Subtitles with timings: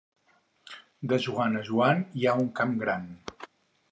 [1.11, 3.09] De Joan a Joan hi ha un camp gran.